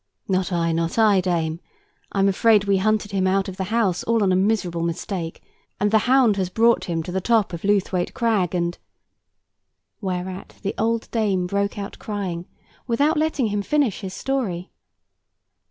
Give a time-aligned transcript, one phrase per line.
[0.27, 1.59] "Not I, not I, dame.
[2.11, 5.43] I'm afraid we hunted him out of the house all on a miserable mistake,
[5.79, 8.79] and the hound has brought him to the top of Lewthwaite Crag, and—"
[10.01, 12.47] Whereat the old dame broke out crying,
[12.87, 14.71] without letting him finish his story.